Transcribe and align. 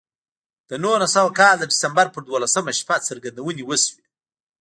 د 0.69 0.71
نولس 0.83 1.11
سوه 1.15 1.31
کال 1.39 1.55
د 1.57 1.63
ډسمبر 1.71 2.07
پر 2.13 2.21
دولسمه 2.29 2.71
شپه 2.79 2.95
څرګندونې 3.07 3.63
وشوې 3.65 4.03